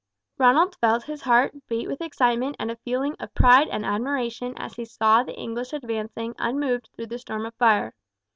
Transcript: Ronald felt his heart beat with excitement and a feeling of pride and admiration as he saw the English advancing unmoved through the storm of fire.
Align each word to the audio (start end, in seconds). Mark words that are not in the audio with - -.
Ronald 0.39 0.77
felt 0.77 1.03
his 1.03 1.21
heart 1.21 1.53
beat 1.67 1.87
with 1.87 2.01
excitement 2.01 2.55
and 2.57 2.71
a 2.71 2.75
feeling 2.77 3.15
of 3.19 3.35
pride 3.35 3.67
and 3.67 3.85
admiration 3.85 4.55
as 4.57 4.73
he 4.73 4.83
saw 4.83 5.21
the 5.21 5.37
English 5.37 5.73
advancing 5.73 6.33
unmoved 6.39 6.89
through 6.95 7.05
the 7.05 7.19
storm 7.19 7.45
of 7.45 7.53
fire. 7.53 7.93